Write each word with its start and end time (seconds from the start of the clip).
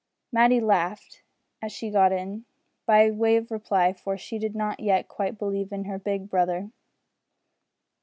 Matty 0.31 0.59
laughed 0.59 1.21
as 1.61 1.71
she 1.71 1.91
got 1.91 2.11
in, 2.11 2.45
by 2.87 3.11
way 3.11 3.35
of 3.37 3.51
reply, 3.51 3.93
for 3.93 4.17
she 4.17 4.39
did 4.39 4.55
not 4.55 4.79
yet 4.79 5.07
quite 5.07 5.37
believe 5.37 5.71
in 5.71 5.83
her 5.85 5.99
big 5.99 6.27
brother. 6.27 6.71